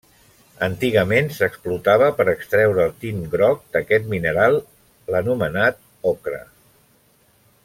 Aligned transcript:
Antigament 0.67 1.27
s'explotava 1.35 2.07
per 2.21 2.27
extreure 2.33 2.81
el 2.87 2.95
tint 3.05 3.21
groc 3.35 3.63
d'aquest 3.77 4.11
mineral, 4.17 4.61
l'anomenat 5.17 5.83
ocre. 6.15 6.45